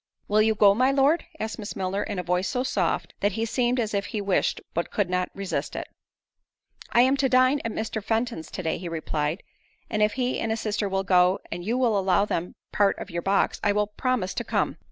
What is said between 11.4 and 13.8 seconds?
and you will allow them part of your box, I